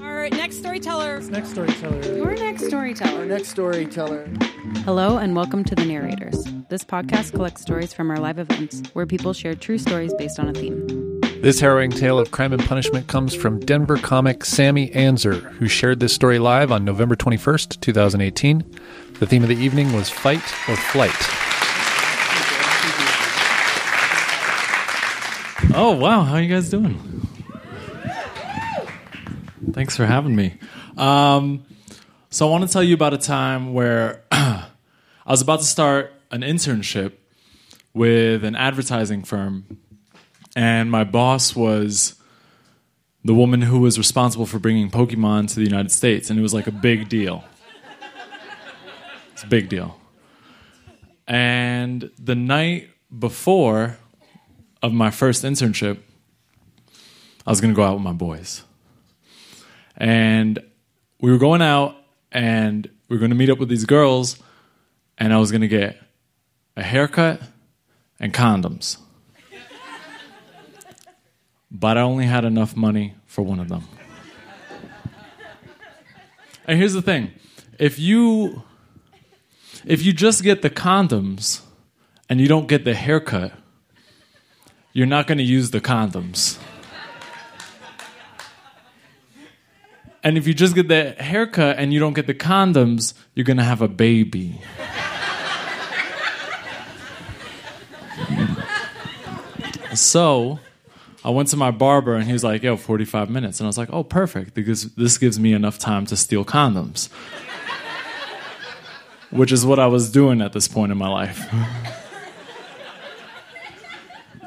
Our 0.00 0.28
next 0.30 0.58
storyteller. 0.58 1.20
Next 1.20 1.50
storyteller. 1.50 2.16
Your 2.16 2.34
next 2.34 2.66
storyteller. 2.66 3.20
Our 3.20 3.26
Next 3.26 3.48
storyteller. 3.48 4.28
Hello 4.84 5.18
and 5.18 5.34
welcome 5.34 5.64
to 5.64 5.74
The 5.74 5.84
Narrators. 5.84 6.44
This 6.68 6.84
podcast 6.84 7.32
collects 7.32 7.62
stories 7.62 7.92
from 7.92 8.10
our 8.10 8.18
live 8.18 8.38
events 8.38 8.82
where 8.92 9.06
people 9.06 9.32
share 9.32 9.54
true 9.54 9.78
stories 9.78 10.12
based 10.14 10.38
on 10.38 10.48
a 10.48 10.52
theme. 10.52 11.20
This 11.42 11.60
harrowing 11.60 11.90
tale 11.90 12.18
of 12.18 12.30
crime 12.30 12.52
and 12.52 12.64
punishment 12.64 13.08
comes 13.08 13.34
from 13.34 13.60
Denver 13.60 13.96
comic 13.96 14.44
Sammy 14.44 14.90
Anzer, 14.90 15.42
who 15.52 15.68
shared 15.68 16.00
this 16.00 16.12
story 16.12 16.38
live 16.38 16.72
on 16.72 16.84
November 16.84 17.14
21st, 17.14 17.80
2018. 17.80 18.64
The 19.18 19.26
theme 19.26 19.42
of 19.42 19.48
the 19.48 19.56
evening 19.56 19.92
was 19.92 20.08
Fight 20.10 20.42
or 20.68 20.76
Flight. 20.76 21.14
Oh 25.78 25.96
wow, 26.00 26.22
how 26.22 26.34
are 26.34 26.40
you 26.42 26.54
guys 26.54 26.70
doing? 26.70 27.25
Thanks 29.72 29.96
for 29.96 30.06
having 30.06 30.36
me. 30.36 30.54
Um, 30.96 31.64
so 32.30 32.46
I 32.46 32.50
want 32.50 32.66
to 32.66 32.72
tell 32.72 32.82
you 32.82 32.94
about 32.94 33.14
a 33.14 33.18
time 33.18 33.74
where 33.74 34.24
I 34.30 34.66
was 35.26 35.42
about 35.42 35.60
to 35.60 35.66
start 35.66 36.12
an 36.30 36.42
internship 36.42 37.12
with 37.92 38.44
an 38.44 38.54
advertising 38.54 39.24
firm, 39.24 39.78
and 40.54 40.90
my 40.90 41.04
boss 41.04 41.56
was 41.56 42.14
the 43.24 43.34
woman 43.34 43.62
who 43.62 43.80
was 43.80 43.98
responsible 43.98 44.46
for 44.46 44.58
bringing 44.58 44.90
Pokemon 44.90 45.48
to 45.48 45.56
the 45.56 45.64
United 45.64 45.90
States, 45.90 46.30
and 46.30 46.38
it 46.38 46.42
was 46.42 46.54
like 46.54 46.66
a 46.66 46.72
big 46.72 47.08
deal. 47.08 47.44
It's 49.32 49.42
a 49.42 49.48
big 49.48 49.68
deal. 49.68 49.98
And 51.26 52.10
the 52.18 52.36
night 52.36 52.90
before 53.16 53.98
of 54.80 54.92
my 54.92 55.10
first 55.10 55.44
internship, 55.44 55.98
I 57.46 57.50
was 57.50 57.60
going 57.60 57.74
to 57.74 57.76
go 57.76 57.82
out 57.82 57.94
with 57.94 58.02
my 58.02 58.12
boys. 58.12 58.62
And 59.96 60.58
we 61.20 61.30
were 61.30 61.38
going 61.38 61.62
out 61.62 61.96
and 62.32 62.88
we 63.08 63.16
were 63.16 63.20
going 63.20 63.30
to 63.30 63.36
meet 63.36 63.50
up 63.50 63.58
with 63.58 63.68
these 63.68 63.84
girls, 63.84 64.36
and 65.16 65.32
I 65.32 65.38
was 65.38 65.50
going 65.50 65.60
to 65.62 65.68
get 65.68 65.98
a 66.76 66.82
haircut 66.82 67.40
and 68.18 68.34
condoms. 68.34 68.98
But 71.70 71.98
I 71.98 72.02
only 72.02 72.26
had 72.26 72.44
enough 72.44 72.76
money 72.76 73.14
for 73.26 73.42
one 73.42 73.60
of 73.60 73.68
them. 73.68 73.84
And 76.66 76.78
here's 76.78 76.94
the 76.94 77.02
thing 77.02 77.32
if 77.78 77.98
you 77.98 78.62
if 79.84 80.04
you 80.04 80.12
just 80.12 80.42
get 80.42 80.62
the 80.62 80.70
condoms 80.70 81.62
and 82.28 82.40
you 82.40 82.48
don't 82.48 82.66
get 82.66 82.84
the 82.84 82.94
haircut, 82.94 83.52
you're 84.92 85.06
not 85.06 85.26
going 85.26 85.38
to 85.38 85.44
use 85.44 85.70
the 85.70 85.80
condoms. 85.80 86.58
And 90.26 90.36
if 90.36 90.48
you 90.48 90.54
just 90.54 90.74
get 90.74 90.88
the 90.88 91.12
haircut 91.12 91.78
and 91.78 91.94
you 91.94 92.00
don't 92.00 92.14
get 92.14 92.26
the 92.26 92.34
condoms, 92.34 93.14
you're 93.36 93.44
going 93.44 93.58
to 93.58 93.62
have 93.62 93.80
a 93.80 93.86
baby. 93.86 94.60
so 99.94 100.58
I 101.24 101.30
went 101.30 101.48
to 101.50 101.56
my 101.56 101.70
barber 101.70 102.16
and 102.16 102.24
he 102.24 102.32
was 102.32 102.42
like, 102.42 102.64
yo, 102.64 102.76
45 102.76 103.30
minutes. 103.30 103.60
And 103.60 103.66
I 103.66 103.68
was 103.68 103.78
like, 103.78 103.88
oh, 103.92 104.02
perfect, 104.02 104.52
because 104.52 104.92
this 104.94 105.16
gives 105.16 105.38
me 105.38 105.52
enough 105.52 105.78
time 105.78 106.06
to 106.06 106.16
steal 106.16 106.44
condoms. 106.44 107.08
Which 109.30 109.52
is 109.52 109.64
what 109.64 109.78
I 109.78 109.86
was 109.86 110.10
doing 110.10 110.40
at 110.40 110.52
this 110.52 110.66
point 110.66 110.90
in 110.90 110.98
my 110.98 111.08
life. 111.08 111.48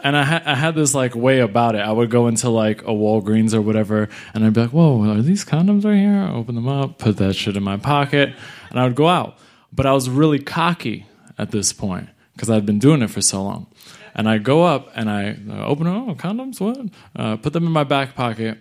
and 0.04 0.16
I, 0.16 0.24
ha- 0.24 0.44
I 0.46 0.56
had 0.56 0.76
this 0.76 0.94
like 0.94 1.16
way 1.16 1.40
about 1.40 1.76
it. 1.76 1.80
I 1.80 1.92
would 1.92 2.10
go 2.10 2.28
into 2.28 2.50
like 2.50 2.82
a 2.84 2.92
Walgreens 2.92 3.54
or 3.54 3.62
whatever, 3.62 4.10
and 4.34 4.46
I'd 4.46 4.54
be 4.54 4.62
like, 4.62 4.72
"Whoa, 4.72 5.04
are 5.10 5.22
these 5.22 5.46
condoms 5.46 5.86
right 5.86 5.98
here?" 5.98 6.30
Open 6.34 6.56
them 6.56 6.68
up, 6.68 6.98
put 6.98 7.18
that 7.18 7.36
shit 7.36 7.58
in 7.58 7.64
my 7.64 7.78
pocket, 7.78 8.34
and 8.70 8.80
I 8.80 8.84
would 8.86 8.96
go 8.96 9.08
out. 9.08 9.38
But 9.72 9.86
I 9.86 9.94
was 9.94 10.10
really 10.10 10.40
cocky 10.40 11.06
at 11.38 11.52
this 11.52 11.74
point 11.74 12.10
because 12.34 12.50
I'd 12.50 12.66
been 12.66 12.80
doing 12.80 13.02
it 13.02 13.10
for 13.10 13.22
so 13.22 13.44
long. 13.44 13.68
And 14.16 14.28
I 14.28 14.38
go 14.38 14.64
up 14.64 14.92
and 14.96 15.10
I 15.10 15.38
open 15.64 15.88
oh 15.88 16.16
condoms 16.16 16.60
what? 16.60 16.90
Uh, 17.16 17.38
put 17.38 17.54
them 17.54 17.66
in 17.66 17.72
my 17.72 17.84
back 17.84 18.16
pocket, 18.16 18.58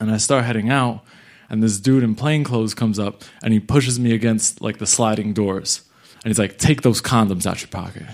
and 0.00 0.10
I 0.10 0.16
start 0.16 0.44
heading 0.44 0.70
out. 0.70 1.04
And 1.50 1.62
this 1.62 1.80
dude 1.80 2.02
in 2.02 2.14
plain 2.14 2.44
clothes 2.44 2.74
comes 2.74 2.98
up 2.98 3.22
and 3.42 3.54
he 3.54 3.60
pushes 3.60 3.98
me 3.98 4.12
against 4.12 4.60
like 4.60 4.78
the 4.78 4.86
sliding 4.86 5.32
doors, 5.32 5.82
and 6.22 6.30
he's 6.30 6.38
like, 6.38 6.58
"Take 6.58 6.82
those 6.82 7.00
condoms 7.00 7.46
out 7.46 7.60
your 7.62 7.68
pocket." 7.68 8.04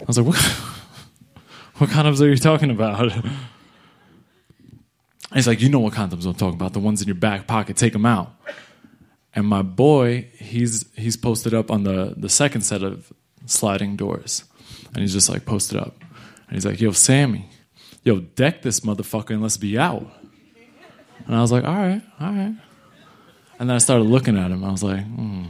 I 0.00 0.04
was 0.06 0.18
like, 0.18 0.26
"What?" 0.26 0.75
What 1.78 1.90
condoms 1.90 2.20
are 2.22 2.28
you 2.28 2.36
talking 2.36 2.70
about? 2.70 3.12
He's 5.34 5.46
like, 5.46 5.60
you 5.60 5.68
know 5.68 5.80
what 5.80 5.92
condoms 5.92 6.24
I'm 6.24 6.34
talking 6.34 6.54
about? 6.54 6.72
The 6.72 6.80
ones 6.80 7.02
in 7.02 7.08
your 7.08 7.16
back 7.16 7.46
pocket. 7.46 7.76
Take 7.76 7.92
them 7.92 8.06
out. 8.06 8.32
And 9.34 9.46
my 9.46 9.60
boy, 9.60 10.28
he's 10.38 10.86
he's 10.96 11.16
posted 11.18 11.52
up 11.52 11.70
on 11.70 11.82
the 11.82 12.14
the 12.16 12.30
second 12.30 12.62
set 12.62 12.82
of 12.82 13.12
sliding 13.44 13.96
doors, 13.96 14.44
and 14.88 14.98
he's 14.98 15.12
just 15.12 15.28
like 15.28 15.44
posted 15.44 15.78
up, 15.78 15.94
and 16.48 16.54
he's 16.54 16.64
like, 16.64 16.80
yo, 16.80 16.92
Sammy, 16.92 17.50
yo, 18.02 18.20
deck 18.20 18.62
this 18.62 18.80
motherfucker 18.80 19.30
and 19.30 19.42
let's 19.42 19.58
be 19.58 19.78
out. 19.78 20.10
And 21.26 21.34
I 21.36 21.42
was 21.42 21.52
like, 21.52 21.64
all 21.64 21.74
right, 21.74 22.02
all 22.18 22.32
right. 22.32 22.54
And 23.58 23.68
then 23.68 23.74
I 23.74 23.78
started 23.78 24.04
looking 24.04 24.38
at 24.38 24.50
him. 24.50 24.64
I 24.64 24.70
was 24.70 24.82
like, 24.82 25.04
hmm. 25.04 25.44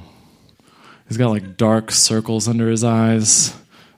He's 1.06 1.16
got 1.16 1.30
like 1.30 1.56
dark 1.56 1.92
circles 1.92 2.48
under 2.48 2.68
his 2.68 2.82
eyes. 2.82 3.54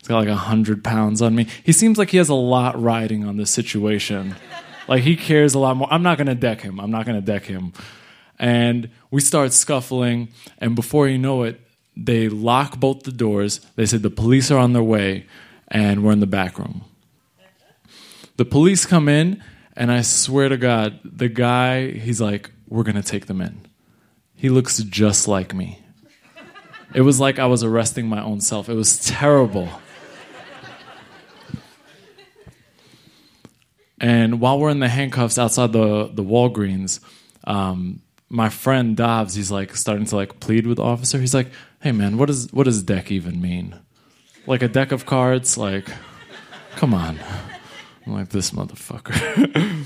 Got 0.08 0.20
like 0.20 0.28
a 0.28 0.36
hundred 0.36 0.82
pounds 0.82 1.20
on 1.20 1.34
me. 1.34 1.46
He 1.62 1.72
seems 1.72 1.98
like 1.98 2.08
he 2.08 2.16
has 2.16 2.30
a 2.30 2.34
lot 2.34 2.80
riding 2.80 3.26
on 3.26 3.36
this 3.36 3.50
situation. 3.50 4.34
Like 4.88 5.02
he 5.02 5.16
cares 5.16 5.52
a 5.52 5.58
lot 5.58 5.76
more. 5.76 5.86
I'm 5.92 6.02
not 6.02 6.16
gonna 6.16 6.34
deck 6.34 6.62
him. 6.62 6.80
I'm 6.80 6.90
not 6.90 7.04
gonna 7.04 7.20
deck 7.20 7.44
him. 7.44 7.74
And 8.38 8.88
we 9.10 9.20
start 9.20 9.52
scuffling, 9.52 10.28
and 10.56 10.74
before 10.74 11.08
you 11.08 11.18
know 11.18 11.42
it, 11.42 11.60
they 11.94 12.30
lock 12.30 12.80
both 12.80 13.02
the 13.02 13.12
doors. 13.12 13.60
They 13.76 13.84
said 13.84 14.02
the 14.02 14.08
police 14.08 14.50
are 14.50 14.58
on 14.58 14.72
their 14.72 14.82
way, 14.82 15.26
and 15.66 16.02
we're 16.02 16.12
in 16.12 16.20
the 16.20 16.26
back 16.26 16.58
room. 16.58 16.84
The 18.38 18.46
police 18.46 18.86
come 18.86 19.10
in, 19.10 19.42
and 19.76 19.92
I 19.92 20.00
swear 20.00 20.48
to 20.48 20.56
God, 20.56 21.00
the 21.04 21.28
guy, 21.28 21.90
he's 21.90 22.20
like, 22.20 22.50
We're 22.66 22.84
gonna 22.84 23.02
take 23.02 23.26
them 23.26 23.42
in. 23.42 23.60
He 24.34 24.48
looks 24.48 24.78
just 24.78 25.28
like 25.28 25.52
me. 25.52 25.80
It 26.94 27.02
was 27.02 27.20
like 27.20 27.38
I 27.38 27.44
was 27.44 27.62
arresting 27.62 28.08
my 28.08 28.22
own 28.22 28.40
self. 28.40 28.70
It 28.70 28.74
was 28.74 29.04
terrible. 29.04 29.68
And 34.00 34.40
while 34.40 34.58
we're 34.58 34.70
in 34.70 34.80
the 34.80 34.88
handcuffs 34.88 35.38
outside 35.38 35.72
the 35.72 36.10
the 36.12 36.22
Walgreens, 36.22 37.00
um, 37.44 38.00
my 38.28 38.48
friend 38.48 38.96
Dobbs, 38.96 39.34
he's 39.34 39.50
like 39.50 39.74
starting 39.76 40.04
to 40.06 40.16
like 40.16 40.40
plead 40.40 40.66
with 40.66 40.76
the 40.76 40.84
officer. 40.84 41.18
He's 41.18 41.34
like, 41.34 41.50
"Hey 41.80 41.92
man, 41.92 42.18
what 42.18 42.26
does 42.26 42.52
what 42.52 42.64
does 42.64 42.82
deck 42.82 43.10
even 43.10 43.40
mean? 43.40 43.74
Like 44.46 44.62
a 44.62 44.68
deck 44.68 44.92
of 44.92 45.06
cards? 45.06 45.58
Like, 45.58 45.90
come 46.76 46.94
on!" 46.94 47.18
I'm 48.06 48.12
like 48.12 48.28
this 48.28 48.52
motherfucker. 48.52 49.84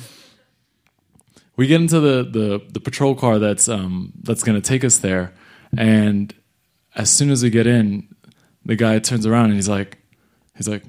we 1.57 1.67
get 1.67 1.81
into 1.81 2.01
the, 2.01 2.23
the 2.23 2.63
the 2.71 2.81
patrol 2.81 3.15
car 3.15 3.39
that's 3.39 3.69
um 3.69 4.13
that's 4.23 4.43
gonna 4.43 4.61
take 4.61 4.85
us 4.85 4.99
there, 4.99 5.33
and 5.77 6.35
as 6.95 7.11
soon 7.11 7.31
as 7.31 7.43
we 7.43 7.51
get 7.51 7.67
in, 7.67 8.15
the 8.65 8.77
guy 8.77 8.99
turns 8.99 9.25
around 9.25 9.47
and 9.47 9.55
he's 9.55 9.69
like, 9.69 9.99
he's 10.57 10.69
like, 10.69 10.83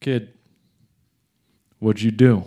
"Kid, 0.00 0.32
What'd 1.78 2.02
you 2.02 2.10
do? 2.10 2.44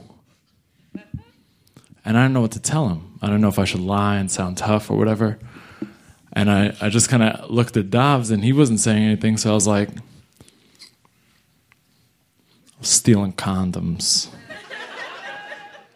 And 2.03 2.17
I 2.17 2.23
don't 2.23 2.33
know 2.33 2.41
what 2.41 2.51
to 2.53 2.59
tell 2.59 2.89
him. 2.89 3.17
I 3.21 3.27
don't 3.27 3.41
know 3.41 3.47
if 3.47 3.59
I 3.59 3.65
should 3.65 3.81
lie 3.81 4.17
and 4.17 4.29
sound 4.29 4.57
tough 4.57 4.89
or 4.89 4.97
whatever. 4.97 5.37
And 6.33 6.49
I, 6.49 6.75
I 6.81 6.89
just 6.89 7.09
kind 7.09 7.23
of 7.23 7.49
looked 7.49 7.77
at 7.77 7.89
Dobbs 7.89 8.31
and 8.31 8.43
he 8.43 8.53
wasn't 8.53 8.79
saying 8.79 9.03
anything. 9.03 9.37
So 9.37 9.51
I 9.51 9.53
was 9.53 9.67
like, 9.67 9.89
stealing 12.81 13.33
condoms. 13.33 14.29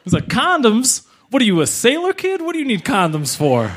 He's 0.03 0.13
like, 0.13 0.27
condoms? 0.27 1.05
What 1.31 1.41
are 1.41 1.45
you, 1.45 1.61
a 1.61 1.67
sailor 1.67 2.13
kid? 2.13 2.41
What 2.41 2.53
do 2.53 2.59
you 2.59 2.65
need 2.65 2.83
condoms 2.83 3.35
for? 3.35 3.71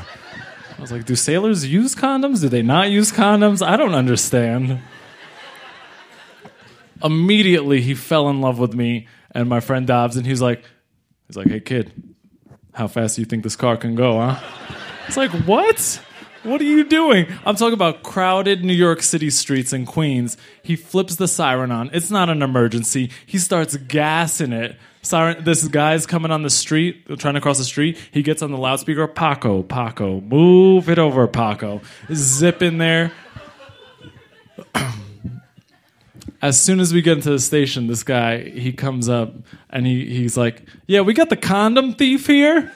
I 0.77 0.81
was 0.81 0.91
like, 0.91 1.05
do 1.05 1.15
sailors 1.15 1.65
use 1.65 1.95
condoms? 1.95 2.41
Do 2.41 2.49
they 2.49 2.61
not 2.61 2.89
use 2.89 3.11
condoms? 3.11 3.65
I 3.65 3.75
don't 3.75 3.95
understand. 3.95 4.79
Immediately, 7.03 7.81
he 7.81 7.93
fell 7.95 8.29
in 8.29 8.41
love 8.41 8.59
with 8.59 8.73
me 8.73 9.07
and 9.31 9.47
my 9.47 9.59
friend 9.59 9.85
Dobbs, 9.87 10.17
and 10.17 10.25
he's 10.25 10.41
like, 10.41 10.63
he's 11.27 11.37
like, 11.37 11.47
hey 11.47 11.59
kid, 11.59 11.91
how 12.73 12.87
fast 12.87 13.15
do 13.15 13.21
you 13.21 13.25
think 13.25 13.43
this 13.43 13.55
car 13.55 13.77
can 13.77 13.95
go, 13.95 14.19
huh? 14.19 14.39
It's 15.07 15.17
like, 15.17 15.31
what? 15.31 16.01
What 16.43 16.61
are 16.61 16.65
you 16.65 16.85
doing? 16.85 17.27
I'm 17.45 17.55
talking 17.55 17.73
about 17.73 18.01
crowded 18.01 18.63
New 18.63 18.73
York 18.73 19.01
City 19.01 19.29
streets 19.29 19.73
in 19.73 19.85
Queens. 19.85 20.37
He 20.63 20.77
flips 20.77 21.17
the 21.17 21.27
siren 21.27 21.69
on. 21.71 21.89
It's 21.91 22.09
not 22.09 22.29
an 22.29 22.41
emergency. 22.41 23.11
He 23.25 23.37
starts 23.37 23.75
gassing 23.75 24.53
it. 24.53 24.77
Siren, 25.01 25.43
this 25.43 25.67
guy's 25.67 26.05
coming 26.05 26.31
on 26.31 26.43
the 26.43 26.49
street, 26.49 27.05
trying 27.19 27.33
to 27.33 27.41
cross 27.41 27.57
the 27.57 27.63
street. 27.65 27.97
He 28.11 28.21
gets 28.21 28.41
on 28.41 28.51
the 28.51 28.57
loudspeaker, 28.57 29.07
Paco, 29.07 29.63
Paco, 29.63 30.21
move 30.21 30.89
it 30.89 30.99
over, 30.99 31.27
Paco. 31.27 31.81
Zip 32.13 32.61
in 32.61 32.77
there. 32.77 33.11
As 36.41 36.61
soon 36.61 36.79
as 36.79 36.93
we 36.93 37.01
get 37.01 37.17
into 37.17 37.29
the 37.31 37.39
station, 37.39 37.87
this 37.87 38.03
guy 38.03 38.39
he 38.49 38.71
comes 38.71 39.09
up 39.09 39.33
and 39.69 39.85
he, 39.85 40.05
he's 40.05 40.37
like, 40.37 40.63
"Yeah, 40.87 41.01
we 41.01 41.13
got 41.13 41.29
the 41.29 41.37
condom 41.37 41.93
thief 41.93 42.27
here." 42.27 42.71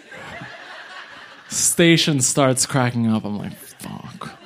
Station 1.50 2.20
starts 2.20 2.66
cracking 2.66 3.08
up. 3.08 3.24
I'm 3.24 3.38
like, 3.38 3.54
"Fuck." 3.54 4.38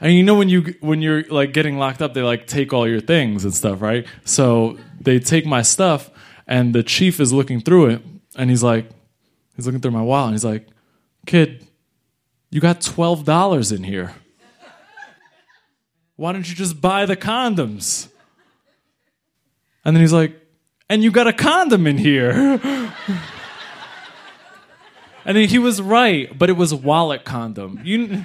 And 0.00 0.12
you 0.12 0.24
know 0.24 0.34
when 0.34 0.48
you 0.48 0.74
when 0.80 1.00
you're 1.00 1.22
like 1.28 1.52
getting 1.52 1.78
locked 1.78 2.02
up, 2.02 2.12
they 2.12 2.22
like 2.22 2.46
take 2.46 2.72
all 2.72 2.88
your 2.88 3.00
things 3.00 3.44
and 3.44 3.54
stuff, 3.54 3.80
right? 3.80 4.04
So 4.24 4.78
they 5.00 5.20
take 5.20 5.46
my 5.46 5.62
stuff, 5.62 6.10
and 6.46 6.74
the 6.74 6.82
chief 6.82 7.20
is 7.20 7.32
looking 7.32 7.60
through 7.60 7.86
it, 7.86 8.02
and 8.36 8.50
he's 8.50 8.64
like, 8.64 8.90
he's 9.54 9.64
looking 9.64 9.80
through 9.80 9.92
my 9.92 10.02
wallet, 10.02 10.26
and 10.28 10.34
he's 10.34 10.44
like, 10.44 10.66
"Kid, 11.26 11.64
you 12.50 12.60
got 12.60 12.80
twelve 12.80 13.24
dollars 13.24 13.70
in 13.70 13.84
here. 13.84 14.14
Why 16.16 16.32
don't 16.32 16.48
you 16.48 16.54
just 16.54 16.80
buy 16.80 17.06
the 17.06 17.16
condoms?" 17.16 18.08
And 19.84 19.96
then 19.96 20.00
he's 20.00 20.12
like, 20.12 20.34
"And 20.88 21.02
you 21.02 21.10
got 21.10 21.26
a 21.26 21.32
condom 21.32 21.86
in 21.86 21.98
here." 21.98 22.30
and 25.24 25.36
he 25.36 25.58
was 25.58 25.80
right, 25.80 26.36
but 26.38 26.50
it 26.50 26.54
was 26.54 26.74
wallet 26.74 27.24
condom. 27.24 27.80
You. 27.84 28.24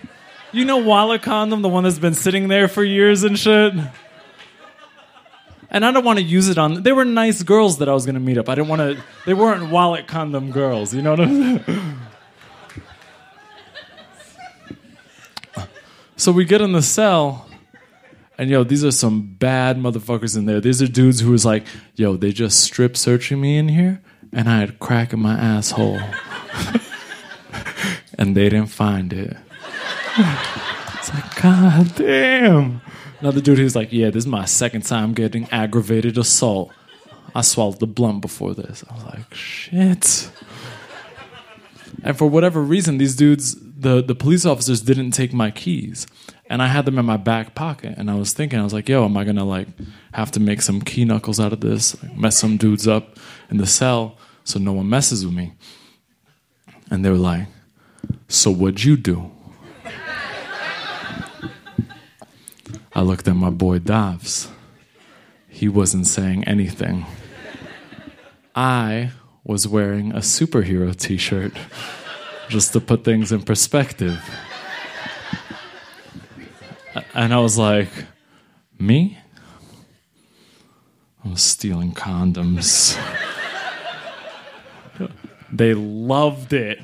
You 0.54 0.64
know 0.64 0.78
wallet 0.78 1.22
condom, 1.22 1.62
the 1.62 1.70
one 1.70 1.84
that's 1.84 2.00
been 2.00 2.14
sitting 2.14 2.48
there 2.48 2.70
for 2.70 2.84
years 2.84 3.24
and 3.24 3.38
shit? 3.38 3.74
And 5.70 5.86
I 5.86 5.92
don't 5.92 6.06
want 6.06 6.20
to 6.20 6.24
use 6.24 6.48
it 6.48 6.58
on. 6.58 6.84
They 6.84 6.94
were 6.94 7.04
nice 7.04 7.44
girls 7.44 7.80
that 7.80 7.90
I 7.90 7.94
was 7.94 8.06
going 8.06 8.16
to 8.16 8.22
meet 8.22 8.38
up. 8.38 8.48
I 8.48 8.56
didn't 8.56 8.70
want 8.70 8.80
to. 8.80 9.04
They 9.26 9.34
weren't 9.34 9.70
wallet 9.70 10.08
condom 10.08 10.52
girls. 10.52 10.94
You 10.94 11.02
know 11.02 11.12
what 11.12 11.20
I'm 11.22 11.66
saying? 11.66 12.00
So 16.20 16.32
we 16.32 16.46
get 16.46 16.62
in 16.62 16.72
the 16.72 16.82
cell, 16.82 17.47
and 18.38 18.50
yo, 18.50 18.64
these 18.64 18.86
are 18.86 18.92
some 18.92 19.22
bad 19.22 19.78
motherfuckers 19.78 20.38
in 20.38 20.46
there. 20.46 20.62
These 20.62 20.82
are 20.82 20.88
dudes 20.88 21.20
who 21.22 21.32
was 21.32 21.46
like, 21.46 21.66
yo, 21.96 22.18
they 22.18 22.32
just 22.32 22.62
strip 22.62 22.96
searching 22.96 23.42
me 23.42 23.58
in 23.58 23.70
here, 23.70 24.02
and 24.32 24.50
I 24.50 24.60
had 24.60 24.80
crack 24.80 25.14
in 25.14 25.20
my 25.20 25.34
asshole, 25.34 26.00
and 28.18 28.36
they 28.36 28.50
didn't 28.50 28.68
find 28.68 29.12
it. 29.14 29.36
It's 30.18 31.14
like, 31.14 31.42
God 31.42 31.96
damn. 31.96 32.82
Another 33.20 33.42
dude 33.42 33.58
who's 33.58 33.76
like, 33.76 33.92
yeah, 33.92 34.08
this 34.08 34.26
is 34.26 34.28
my 34.28 34.46
second 34.46 34.84
time 34.84 35.14
getting 35.14 35.50
aggravated 35.52 36.18
assault. 36.18 36.72
I 37.34 37.42
swallowed 37.42 37.80
the 37.80 37.88
blunt 37.88 38.22
before 38.22 38.54
this. 38.54 38.84
I 38.90 38.94
was 38.94 39.04
like, 39.06 39.34
shit. 39.34 40.30
And 42.04 42.18
for 42.18 42.28
whatever 42.28 42.62
reason, 42.62 42.98
these 42.98 43.16
dudes, 43.16 43.56
the, 43.80 44.02
the 44.02 44.16
police 44.16 44.46
officers 44.46 44.82
didn't 44.82 45.12
take 45.12 45.34
my 45.34 45.52
keys. 45.52 46.08
And 46.50 46.62
I 46.62 46.68
had 46.68 46.86
them 46.86 46.98
in 46.98 47.06
my 47.06 47.18
back 47.18 47.56
pocket. 47.56 47.96
And 47.98 48.10
I 48.10 48.16
was 48.16 48.34
thinking, 48.34 48.60
I 48.60 48.64
was 48.64 48.74
like, 48.74 48.90
yo, 48.90 49.06
am 49.06 49.18
I 49.18 49.24
to 49.26 49.44
like 49.44 49.68
have 50.14 50.32
to 50.32 50.40
make 50.40 50.62
some 50.62 50.82
key 50.82 51.06
knuckles 51.06 51.40
out 51.40 51.54
of 51.54 51.60
this? 51.60 52.02
Like, 52.02 52.16
mess 52.16 52.38
some 52.38 52.58
dudes 52.58 52.88
up 52.88 53.18
in 53.50 53.58
the 53.58 53.68
cell 53.68 54.18
so 54.44 54.60
no 54.60 54.74
one 54.74 54.90
messes 54.90 55.26
with 55.26 55.36
me. 55.36 55.54
And 56.90 57.04
they 57.04 57.10
were 57.10 57.18
like, 57.18 57.48
so 58.28 58.50
what'd 58.50 58.84
you 58.84 58.96
do? 58.96 59.32
I 62.96 63.02
looked 63.02 63.28
at 63.28 63.36
my 63.36 63.50
boy 63.52 63.80
Davs. 63.80 64.50
He 65.48 65.68
wasn't 65.68 66.08
saying 66.08 66.46
anything. 66.46 67.06
I 68.56 69.12
was 69.44 69.68
wearing 69.68 70.12
a 70.14 70.20
superhero 70.20 70.96
t 70.96 71.18
shirt 71.18 71.54
just 72.50 72.74
to 72.74 72.80
put 72.80 73.04
things 73.04 73.32
in 73.32 73.42
perspective. 73.42 74.20
And 77.14 77.34
I 77.34 77.40
was 77.40 77.58
like, 77.58 77.90
Me? 78.80 79.18
I 81.24 81.30
was 81.30 81.42
stealing 81.42 81.94
condoms. 81.94 82.98
they 85.52 85.74
loved 85.74 86.54
it. 86.54 86.80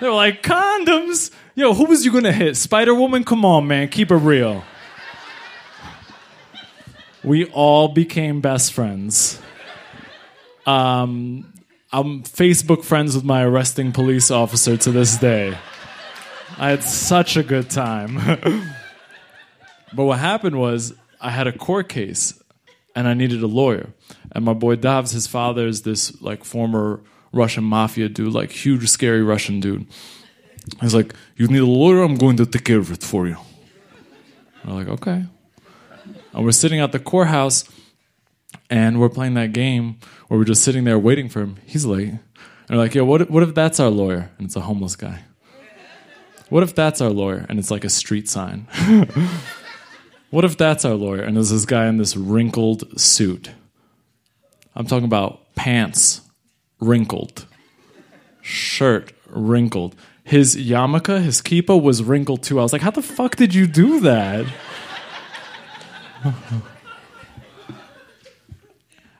They 0.00 0.08
were 0.08 0.14
like, 0.14 0.42
Condoms? 0.42 1.30
Yo, 1.54 1.74
who 1.74 1.86
was 1.86 2.04
you 2.04 2.12
gonna 2.12 2.32
hit? 2.32 2.56
Spider 2.56 2.94
Woman? 2.94 3.24
Come 3.24 3.44
on, 3.44 3.66
man, 3.66 3.88
keep 3.88 4.10
it 4.10 4.16
real 4.16 4.64
we 7.24 7.46
all 7.46 7.88
became 7.88 8.40
best 8.40 8.72
friends. 8.72 9.40
Um, 10.66 11.51
I'm 11.92 12.22
Facebook 12.22 12.84
friends 12.84 13.14
with 13.14 13.24
my 13.24 13.42
arresting 13.42 13.92
police 13.92 14.30
officer 14.30 14.76
to 14.76 14.90
this 14.90 15.16
day. 15.16 15.58
I 16.58 16.70
had 16.70 16.82
such 16.82 17.36
a 17.36 17.42
good 17.42 17.68
time. 17.68 18.16
but 19.92 20.04
what 20.04 20.18
happened 20.18 20.58
was, 20.58 20.94
I 21.20 21.30
had 21.30 21.46
a 21.46 21.52
court 21.52 21.88
case 21.88 22.42
and 22.96 23.06
I 23.06 23.14
needed 23.14 23.42
a 23.42 23.46
lawyer. 23.46 23.90
And 24.32 24.44
my 24.44 24.54
boy 24.54 24.76
Davs, 24.76 25.12
his 25.12 25.26
father 25.26 25.66
is 25.66 25.82
this 25.82 26.20
like 26.22 26.44
former 26.44 27.00
Russian 27.32 27.64
mafia 27.64 28.08
dude, 28.08 28.32
like 28.32 28.50
huge, 28.50 28.88
scary 28.88 29.22
Russian 29.22 29.60
dude. 29.60 29.86
He's 30.80 30.94
like, 30.94 31.14
You 31.36 31.48
need 31.48 31.58
a 31.62 31.66
lawyer? 31.66 32.02
I'm 32.02 32.16
going 32.16 32.36
to 32.38 32.46
take 32.46 32.64
care 32.64 32.78
of 32.78 32.90
it 32.90 33.02
for 33.02 33.26
you. 33.26 33.36
I'm 34.64 34.74
like, 34.74 34.88
Okay 34.88 35.24
and 36.32 36.44
we're 36.44 36.52
sitting 36.52 36.80
at 36.80 36.92
the 36.92 36.98
courthouse 36.98 37.64
and 38.70 39.00
we're 39.00 39.08
playing 39.08 39.34
that 39.34 39.52
game 39.52 39.98
where 40.28 40.38
we're 40.38 40.44
just 40.44 40.64
sitting 40.64 40.84
there 40.84 40.98
waiting 40.98 41.28
for 41.28 41.40
him. 41.40 41.56
He's 41.66 41.84
late. 41.84 42.08
And 42.08 42.20
we're 42.70 42.76
like, 42.78 42.94
yo, 42.94 43.04
what 43.04 43.30
what 43.30 43.42
if 43.42 43.54
that's 43.54 43.78
our 43.80 43.90
lawyer? 43.90 44.30
And 44.38 44.46
it's 44.46 44.56
a 44.56 44.62
homeless 44.62 44.96
guy. 44.96 45.24
What 46.48 46.62
if 46.62 46.74
that's 46.74 47.00
our 47.00 47.10
lawyer? 47.10 47.46
And 47.48 47.58
it's 47.58 47.70
like 47.70 47.84
a 47.84 47.88
street 47.88 48.28
sign. 48.28 48.66
what 50.30 50.44
if 50.44 50.56
that's 50.56 50.84
our 50.84 50.94
lawyer? 50.94 51.22
And 51.22 51.36
there's 51.36 51.50
this 51.50 51.64
guy 51.64 51.86
in 51.86 51.96
this 51.96 52.16
wrinkled 52.16 53.00
suit. 53.00 53.50
I'm 54.74 54.86
talking 54.86 55.04
about 55.04 55.54
pants 55.54 56.20
wrinkled, 56.80 57.46
shirt 58.40 59.12
wrinkled. 59.28 59.94
His 60.24 60.56
yarmulke, 60.56 61.22
his 61.22 61.40
kippah 61.40 61.80
was 61.80 62.02
wrinkled 62.02 62.42
too. 62.42 62.58
I 62.58 62.62
was 62.62 62.72
like, 62.72 62.82
how 62.82 62.90
the 62.90 63.02
fuck 63.02 63.36
did 63.36 63.54
you 63.54 63.66
do 63.66 64.00
that? 64.00 64.46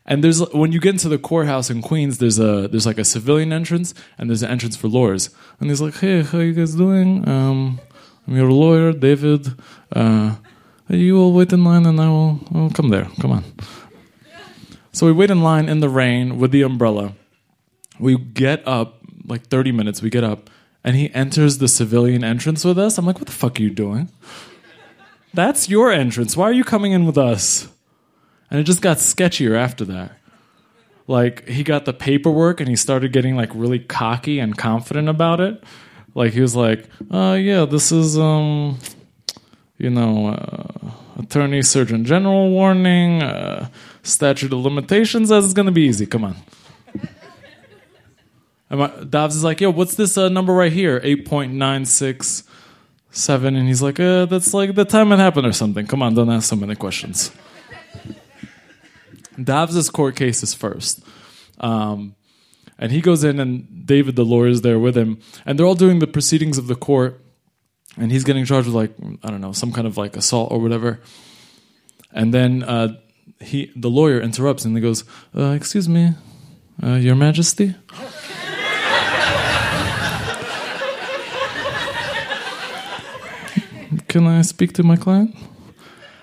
and 0.04 0.22
there's 0.22 0.40
when 0.52 0.72
you 0.72 0.80
get 0.80 0.90
into 0.94 1.08
the 1.08 1.18
courthouse 1.18 1.70
in 1.70 1.80
Queens, 1.80 2.18
there's 2.18 2.38
a 2.38 2.68
there's 2.68 2.86
like 2.86 2.98
a 2.98 3.04
civilian 3.04 3.52
entrance 3.52 3.94
and 4.18 4.28
there's 4.28 4.42
an 4.42 4.50
entrance 4.50 4.76
for 4.76 4.88
lawyers. 4.88 5.30
And 5.60 5.70
he's 5.70 5.80
like, 5.80 5.94
"Hey, 5.94 6.22
how 6.22 6.38
you 6.38 6.52
guys 6.52 6.74
doing? 6.74 7.28
Um, 7.28 7.80
I'm 8.26 8.36
your 8.36 8.50
lawyer, 8.50 8.92
David. 8.92 9.46
Uh, 9.94 10.36
you 10.88 11.14
will 11.14 11.32
wait 11.32 11.52
in 11.52 11.64
line, 11.64 11.86
and 11.86 12.00
I 12.00 12.08
will, 12.08 12.40
I 12.52 12.58
will 12.58 12.70
come 12.70 12.88
there. 12.88 13.08
Come 13.20 13.30
on." 13.30 13.44
So 14.92 15.06
we 15.06 15.12
wait 15.12 15.30
in 15.30 15.42
line 15.42 15.68
in 15.68 15.80
the 15.80 15.88
rain 15.88 16.38
with 16.38 16.50
the 16.50 16.62
umbrella. 16.62 17.14
We 17.98 18.18
get 18.18 18.66
up 18.66 18.98
like 19.24 19.46
30 19.46 19.72
minutes. 19.72 20.02
We 20.02 20.10
get 20.10 20.24
up, 20.24 20.50
and 20.82 20.96
he 20.96 21.14
enters 21.14 21.58
the 21.58 21.68
civilian 21.68 22.24
entrance 22.24 22.64
with 22.64 22.78
us. 22.78 22.98
I'm 22.98 23.06
like, 23.06 23.18
"What 23.18 23.26
the 23.26 23.32
fuck 23.32 23.58
are 23.58 23.62
you 23.62 23.70
doing?" 23.70 24.10
That's 25.32 25.70
your 25.70 25.90
entrance. 25.90 26.36
Why 26.36 26.46
are 26.46 26.52
you 26.52 26.64
coming 26.64 26.92
in 26.92 27.06
with 27.06 27.16
us? 27.16 27.71
And 28.52 28.60
it 28.60 28.64
just 28.64 28.82
got 28.82 28.98
sketchier 28.98 29.56
after 29.56 29.86
that. 29.86 30.12
Like 31.06 31.48
he 31.48 31.64
got 31.64 31.86
the 31.86 31.94
paperwork 31.94 32.60
and 32.60 32.68
he 32.68 32.76
started 32.76 33.10
getting 33.10 33.34
like 33.34 33.48
really 33.54 33.78
cocky 33.78 34.38
and 34.38 34.58
confident 34.58 35.08
about 35.08 35.40
it. 35.40 35.64
Like 36.14 36.34
he 36.34 36.42
was 36.42 36.54
like, 36.54 36.86
"Uh 37.10 37.38
yeah, 37.40 37.64
this 37.64 37.90
is 37.90 38.18
um 38.18 38.78
you 39.78 39.88
know, 39.88 40.26
uh, 40.28 40.90
attorney 41.18 41.62
surgeon 41.62 42.04
general 42.04 42.50
warning, 42.50 43.22
uh, 43.22 43.70
statute 44.02 44.52
of 44.52 44.58
limitations 44.58 45.30
says 45.30 45.46
it's 45.46 45.54
going 45.54 45.64
to 45.64 45.72
be 45.72 45.84
easy. 45.84 46.04
Come 46.04 46.24
on." 46.24 46.36
And 48.68 48.80
my, 48.80 48.88
Davs 48.88 49.30
is 49.30 49.44
like, 49.44 49.62
"Yo, 49.62 49.70
what's 49.70 49.94
this 49.94 50.18
uh, 50.18 50.28
number 50.28 50.52
right 50.52 50.72
here? 50.72 51.00
8.96 51.00 52.46
seven, 53.10 53.56
and 53.56 53.66
he's 53.66 53.80
like, 53.80 53.98
uh, 53.98 54.26
"That's 54.26 54.52
like 54.52 54.74
the 54.74 54.84
time 54.84 55.10
it 55.10 55.18
happened 55.18 55.46
or 55.46 55.52
something." 55.52 55.86
Come 55.86 56.02
on, 56.02 56.14
don't 56.14 56.28
ask 56.28 56.50
so 56.50 56.56
many 56.56 56.74
questions. 56.74 57.32
Dav's 59.42 59.90
court 59.90 60.16
case 60.16 60.42
is 60.42 60.54
first, 60.54 61.02
um, 61.60 62.14
and 62.78 62.92
he 62.92 63.00
goes 63.00 63.24
in, 63.24 63.38
and 63.38 63.86
David, 63.86 64.16
the 64.16 64.24
lawyer, 64.24 64.48
is 64.48 64.62
there 64.62 64.78
with 64.78 64.96
him, 64.96 65.18
and 65.46 65.58
they're 65.58 65.66
all 65.66 65.74
doing 65.74 65.98
the 65.98 66.06
proceedings 66.06 66.58
of 66.58 66.66
the 66.66 66.74
court, 66.74 67.20
and 67.96 68.10
he's 68.10 68.24
getting 68.24 68.44
charged 68.44 68.66
with 68.66 68.76
like 68.76 68.92
I 69.22 69.30
don't 69.30 69.40
know 69.40 69.52
some 69.52 69.72
kind 69.72 69.86
of 69.86 69.96
like 69.96 70.16
assault 70.16 70.50
or 70.50 70.58
whatever, 70.60 71.00
and 72.12 72.32
then 72.32 72.62
uh, 72.62 72.96
he, 73.40 73.70
the 73.76 73.90
lawyer, 73.90 74.20
interrupts 74.20 74.64
and 74.64 74.76
he 74.76 74.80
goes, 74.80 75.04
uh, 75.36 75.50
"Excuse 75.50 75.88
me, 75.88 76.14
uh, 76.82 76.94
Your 76.94 77.14
Majesty." 77.14 77.74
Can 84.08 84.26
I 84.26 84.42
speak 84.42 84.74
to 84.74 84.82
my 84.82 84.96
client? 84.96 85.34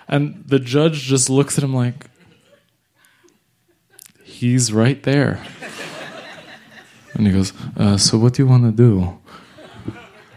And 0.07 0.43
the 0.45 0.59
judge 0.59 1.01
just 1.03 1.27
looks 1.27 1.57
at 1.57 1.63
him 1.63 1.73
like, 1.73 2.05
He's 4.39 4.71
right 4.71 5.03
there. 5.03 5.45
And 7.13 7.27
he 7.27 7.33
goes, 7.33 7.51
uh, 7.75 7.97
So 7.97 8.17
what 8.17 8.35
do 8.35 8.41
you 8.41 8.47
want 8.47 8.63
to 8.63 8.71
do? 8.71 9.19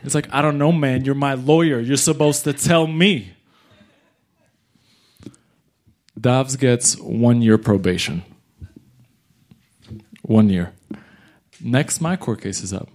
It's 0.02 0.16
like, 0.16 0.26
I 0.34 0.42
don't 0.42 0.58
know, 0.58 0.72
man. 0.72 1.04
You're 1.04 1.14
my 1.14 1.34
lawyer. 1.34 1.78
You're 1.78 1.96
supposed 1.96 2.42
to 2.42 2.52
tell 2.52 2.88
me. 2.88 3.34
Davs 6.18 6.58
gets 6.58 6.98
one 6.98 7.42
year 7.42 7.58
probation. 7.58 8.24
One 10.22 10.48
year. 10.48 10.72
Next, 11.60 12.00
my 12.00 12.16
court 12.16 12.40
case 12.40 12.60
is 12.60 12.72
up. 12.72 12.88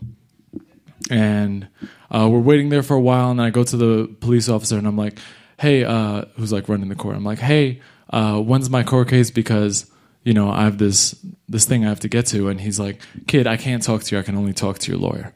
And 1.10 1.70
uh, 2.12 2.28
we're 2.30 2.40
waiting 2.40 2.68
there 2.68 2.84
for 2.84 2.98
a 2.98 3.02
while, 3.02 3.32
and 3.32 3.42
I 3.42 3.50
go 3.50 3.64
to 3.64 3.78
the 3.78 4.14
police 4.20 4.50
officer, 4.50 4.78
and 4.78 4.86
I'm 4.86 4.98
like, 4.98 5.20
hey, 5.58 5.86
uh, 5.86 6.26
who's 6.36 6.52
like 6.52 6.68
running 6.68 6.90
the 6.90 6.96
court? 6.96 7.16
I'm 7.16 7.24
like, 7.24 7.40
hey, 7.40 7.80
uh, 8.10 8.42
when's 8.42 8.70
my 8.70 8.84
court 8.84 9.08
case? 9.08 9.32
Because 9.32 9.90
you 10.24 10.34
know 10.34 10.50
I 10.50 10.64
have 10.64 10.78
this 10.78 11.16
this 11.48 11.66
thing 11.66 11.86
I 11.86 11.90
have 11.90 12.00
to 12.02 12.10
get 12.10 12.26
to, 12.28 12.50
and 12.50 12.60
he's 12.60 12.80
like, 12.80 13.02
kid, 13.28 13.48
I 13.48 13.58
can't 13.58 13.84
talk 13.84 14.04
to 14.04 14.16
you. 14.16 14.20
I 14.20 14.24
can 14.24 14.36
only 14.36 14.54
talk 14.54 14.80
to 14.80 14.92
your 14.92 15.00
lawyer. 15.00 15.34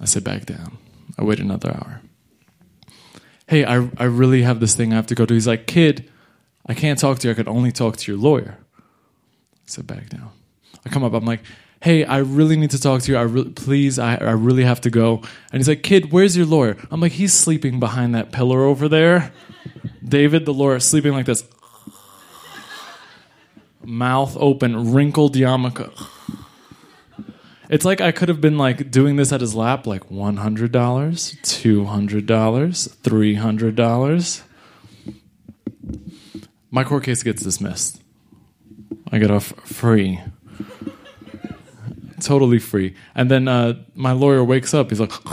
I 0.00 0.04
sit 0.04 0.24
back 0.24 0.46
down. 0.46 0.78
I 1.18 1.24
wait 1.24 1.40
another 1.40 1.70
hour. 1.70 2.00
Hey, 3.46 3.64
I 3.64 3.88
I 3.96 4.04
really 4.04 4.42
have 4.42 4.60
this 4.60 4.74
thing 4.74 4.92
I 4.92 4.96
have 4.96 5.06
to 5.08 5.14
go 5.14 5.26
to. 5.26 5.34
He's 5.34 5.46
like, 5.46 5.66
kid, 5.66 6.10
I 6.66 6.74
can't 6.74 6.98
talk 6.98 7.18
to 7.20 7.28
you. 7.28 7.32
I 7.32 7.34
can 7.34 7.48
only 7.48 7.72
talk 7.72 7.96
to 7.96 8.12
your 8.12 8.20
lawyer. 8.20 8.58
I 8.78 9.66
sit 9.66 9.86
back 9.86 10.08
down. 10.08 10.30
I 10.84 10.90
come 10.90 11.04
up. 11.04 11.12
I'm 11.12 11.24
like, 11.24 11.40
hey, 11.80 12.04
I 12.04 12.18
really 12.18 12.56
need 12.56 12.70
to 12.70 12.80
talk 12.80 13.02
to 13.02 13.12
you. 13.12 13.18
I 13.18 13.22
re- 13.22 13.50
please, 13.50 13.98
I, 13.98 14.16
I 14.16 14.32
really 14.32 14.64
have 14.64 14.80
to 14.82 14.90
go. 14.90 15.22
And 15.52 15.60
he's 15.60 15.68
like, 15.68 15.82
kid, 15.82 16.12
where's 16.12 16.36
your 16.36 16.46
lawyer? 16.46 16.76
I'm 16.90 17.00
like, 17.00 17.12
he's 17.12 17.32
sleeping 17.32 17.78
behind 17.78 18.14
that 18.14 18.32
pillar 18.32 18.64
over 18.64 18.88
there. 18.88 19.32
David, 20.04 20.44
the 20.44 20.54
lawyer, 20.54 20.80
sleeping 20.80 21.12
like 21.12 21.26
this, 21.26 21.44
mouth 23.84 24.36
open, 24.38 24.92
wrinkled 24.92 25.34
yarmulke. 25.34 25.90
It's 27.70 27.84
like 27.84 28.00
I 28.00 28.12
could 28.12 28.28
have 28.28 28.40
been 28.40 28.56
like 28.56 28.90
doing 28.90 29.16
this 29.16 29.32
at 29.32 29.40
his 29.40 29.54
lap, 29.54 29.86
like 29.86 30.10
one 30.10 30.38
hundred 30.38 30.72
dollars, 30.72 31.36
two 31.42 31.84
hundred 31.84 32.26
dollars, 32.26 32.86
three 33.02 33.34
hundred 33.34 33.76
dollars. 33.76 34.42
My 36.70 36.84
court 36.84 37.04
case 37.04 37.22
gets 37.22 37.42
dismissed. 37.42 38.02
I 39.10 39.18
get 39.18 39.30
off 39.30 39.52
free 39.64 40.20
totally 42.20 42.58
free. 42.58 42.94
And 43.14 43.30
then 43.30 43.48
uh, 43.48 43.74
my 43.94 44.12
lawyer 44.12 44.44
wakes 44.44 44.74
up. 44.74 44.90
He's 44.90 45.00
like, 45.00 45.12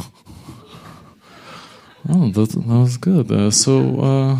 "Oh, 2.09 2.29
that, 2.29 2.49
that 2.49 2.67
was 2.67 2.97
good. 2.97 3.31
Uh, 3.31 3.51
so, 3.51 3.99
uh, 3.99 4.35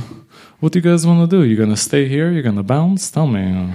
what 0.60 0.72
do 0.72 0.80
you 0.80 0.84
guys 0.84 1.06
want 1.06 1.30
to 1.30 1.36
do? 1.38 1.44
You're 1.44 1.64
gonna 1.64 1.78
stay 1.78 2.08
here? 2.08 2.32
You're 2.32 2.44
gonna 2.44 2.64
bounce? 2.64 3.12
Tell 3.12 3.28
me." 3.28 3.74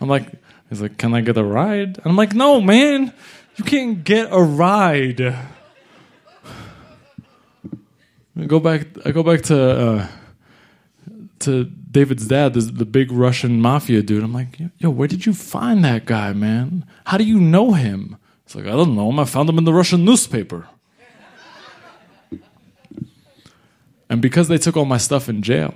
I'm 0.00 0.08
like, 0.08 0.26
"He's 0.68 0.80
like, 0.80 0.96
can 0.96 1.14
I 1.14 1.20
get 1.20 1.36
a 1.36 1.44
ride?" 1.44 1.98
I'm 2.04 2.16
like, 2.16 2.34
"No, 2.34 2.60
man, 2.60 3.12
you 3.56 3.64
can't 3.64 4.02
get 4.04 4.28
a 4.30 4.42
ride." 4.42 5.20
I 8.36 8.44
go 8.46 8.60
back. 8.60 8.86
I 9.04 9.10
go 9.10 9.22
back 9.22 9.42
to 9.42 9.58
uh, 9.60 10.08
to 11.40 11.64
David's 11.90 12.26
dad, 12.26 12.54
the, 12.54 12.60
the 12.60 12.84
big 12.84 13.10
Russian 13.10 13.60
mafia 13.60 14.02
dude. 14.02 14.22
I'm 14.22 14.32
like, 14.32 14.58
yo, 14.78 14.90
where 14.90 15.08
did 15.08 15.26
you 15.26 15.34
find 15.34 15.84
that 15.84 16.06
guy, 16.06 16.32
man? 16.32 16.84
How 17.06 17.18
do 17.18 17.24
you 17.24 17.40
know 17.40 17.72
him? 17.72 18.16
It's 18.44 18.54
like, 18.54 18.66
I 18.66 18.70
don't 18.70 18.94
know 18.94 19.10
him. 19.10 19.18
I 19.18 19.24
found 19.24 19.48
him 19.48 19.58
in 19.58 19.64
the 19.64 19.72
Russian 19.72 20.04
newspaper. 20.04 20.68
and 24.08 24.22
because 24.22 24.48
they 24.48 24.58
took 24.58 24.76
all 24.76 24.84
my 24.84 24.98
stuff 24.98 25.28
in 25.28 25.42
jail, 25.42 25.74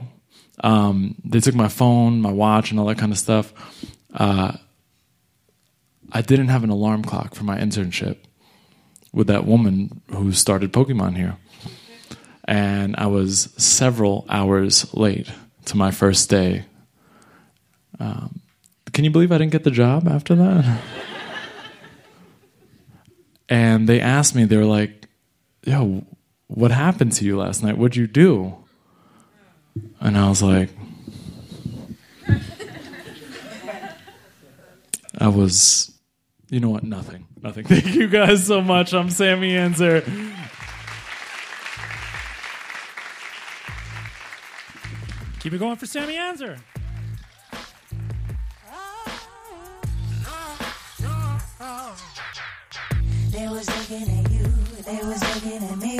um, 0.62 1.16
they 1.24 1.40
took 1.40 1.54
my 1.54 1.68
phone, 1.68 2.20
my 2.20 2.32
watch, 2.32 2.70
and 2.70 2.78
all 2.78 2.86
that 2.86 2.98
kind 2.98 3.12
of 3.12 3.18
stuff. 3.18 3.52
Uh, 4.14 4.52
I 6.12 6.23
didn't 6.23 6.49
have 6.49 6.64
an 6.64 6.71
alarm 6.71 7.02
clock 7.02 7.35
for 7.35 7.44
my 7.44 7.59
internship 7.59 8.18
with 9.12 9.26
that 9.26 9.47
woman 9.47 10.02
who 10.11 10.33
started 10.33 10.73
Pokemon 10.73 11.16
here. 11.16 11.37
And 12.47 12.94
I 12.97 13.06
was 13.06 13.52
several 13.56 14.26
hours 14.28 14.92
late 14.94 15.30
to 15.66 15.76
my 15.76 15.90
first 15.90 16.28
day. 16.28 16.66
Um, 17.99 18.40
can 18.92 19.04
you 19.04 19.11
believe 19.11 19.33
I 19.33 19.38
didn't 19.38 19.52
get 19.52 19.64
the 19.64 19.71
job 19.71 20.06
after 20.06 20.35
that? 20.35 20.80
and 23.49 23.88
they 23.88 24.00
asked 24.00 24.35
me, 24.35 24.44
they 24.44 24.56
were 24.56 24.64
like, 24.64 25.09
yo, 25.64 26.04
what 26.49 26.71
happened 26.71 27.12
to 27.12 27.25
you 27.25 27.38
last 27.38 27.62
night? 27.62 27.78
What'd 27.78 27.97
you 27.97 28.06
do? 28.06 28.56
And 30.00 30.16
I 30.18 30.28
was 30.28 30.42
like, 30.42 30.71
I 35.24 35.28
was, 35.28 35.90
you 36.50 36.60
know 36.60 36.68
what? 36.68 36.84
Nothing. 36.84 37.26
Nothing. 37.42 37.64
Thank 37.68 37.94
you 37.94 38.08
guys 38.08 38.46
so 38.46 38.60
much. 38.60 38.92
I'm 38.92 39.08
Sammy 39.08 39.52
Anzer. 39.52 40.04
Keep 45.40 45.54
it 45.54 45.58
going 45.58 45.76
for 45.76 45.86
Sammy 45.86 46.16
Anzer. 46.16 46.58
They 53.30 53.48
was 53.48 53.66
looking 53.66 54.24
at 54.24 54.30
you, 54.30 54.44
they 54.82 54.98
was 55.06 55.42
looking 55.42 55.66
at 55.66 55.78
me. 55.78 55.93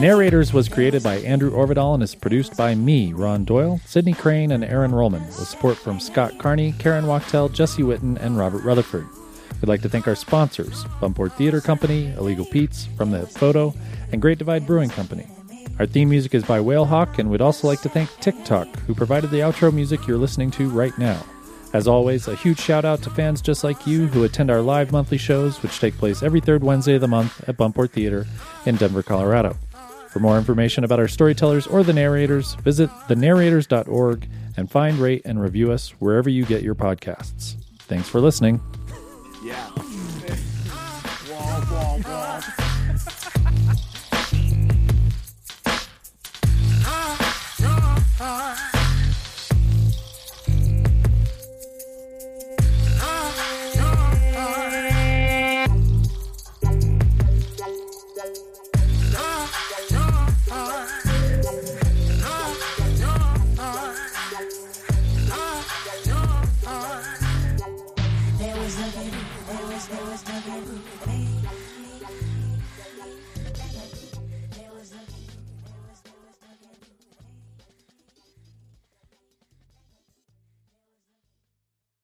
Narrators 0.00 0.54
was 0.54 0.66
created 0.66 1.02
by 1.02 1.16
Andrew 1.16 1.50
Orvedahl 1.50 1.92
and 1.92 2.02
is 2.02 2.14
produced 2.14 2.56
by 2.56 2.74
me, 2.74 3.12
Ron 3.12 3.44
Doyle, 3.44 3.82
Sydney 3.84 4.14
Crane, 4.14 4.50
and 4.50 4.64
Erin 4.64 4.92
Rollman, 4.92 5.26
with 5.26 5.46
support 5.46 5.76
from 5.76 6.00
Scott 6.00 6.38
Carney, 6.38 6.72
Karen 6.78 7.06
Wachtel, 7.06 7.50
Jesse 7.50 7.82
Witten, 7.82 8.16
and 8.18 8.38
Robert 8.38 8.64
Rutherford. 8.64 9.06
We'd 9.60 9.68
like 9.68 9.82
to 9.82 9.90
thank 9.90 10.08
our 10.08 10.14
sponsors, 10.14 10.86
Buntport 11.02 11.34
Theater 11.34 11.60
Company, 11.60 12.14
Illegal 12.16 12.46
Pete's, 12.46 12.86
From 12.96 13.10
the 13.10 13.18
Hip 13.18 13.28
Photo, 13.28 13.74
and 14.10 14.22
Great 14.22 14.38
Divide 14.38 14.66
Brewing 14.66 14.88
Company. 14.88 15.26
Our 15.78 15.84
theme 15.84 16.08
music 16.08 16.34
is 16.34 16.44
by 16.44 16.60
Whalehawk, 16.60 17.18
and 17.18 17.30
we'd 17.30 17.42
also 17.42 17.66
like 17.66 17.82
to 17.82 17.90
thank 17.90 18.08
TIQ 18.22 18.42
TOK, 18.46 18.68
who 18.86 18.94
provided 18.94 19.28
the 19.30 19.40
outro 19.40 19.70
music 19.70 20.06
you're 20.06 20.16
listening 20.16 20.50
to 20.52 20.70
right 20.70 20.96
now. 20.96 21.22
As 21.74 21.86
always, 21.86 22.26
a 22.26 22.34
huge 22.36 22.58
shout 22.58 22.86
out 22.86 23.02
to 23.02 23.10
fans 23.10 23.42
just 23.42 23.62
like 23.64 23.86
you 23.86 24.06
who 24.06 24.24
attend 24.24 24.50
our 24.50 24.62
live 24.62 24.92
monthly 24.92 25.18
shows, 25.18 25.62
which 25.62 25.78
take 25.78 25.98
place 25.98 26.22
every 26.22 26.40
third 26.40 26.64
Wednesday 26.64 26.94
of 26.94 27.02
the 27.02 27.06
month 27.06 27.46
at 27.46 27.58
Buntport 27.58 27.92
Theater 27.92 28.26
in 28.64 28.76
Denver, 28.76 29.02
Colorado. 29.02 29.58
For 30.10 30.18
more 30.18 30.36
information 30.36 30.82
about 30.82 30.98
our 30.98 31.08
storytellers 31.08 31.66
or 31.66 31.82
the 31.84 31.92
narrators, 31.92 32.54
visit 32.56 32.90
thenarrators.org 33.08 34.28
and 34.56 34.70
find, 34.70 34.98
rate, 34.98 35.22
and 35.24 35.40
review 35.40 35.70
us 35.70 35.90
wherever 36.00 36.28
you 36.28 36.44
get 36.44 36.62
your 36.62 36.74
podcasts. 36.74 37.54
Thanks 37.80 38.08
for 38.08 38.20
listening. 38.20 38.60
Yeah. 39.44 39.70